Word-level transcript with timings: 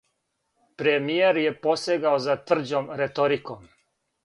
Премијер 0.81 1.39
је 1.41 1.51
посегао 1.67 2.23
за 2.25 2.39
тврђом 2.49 2.91
реториком. 3.03 3.71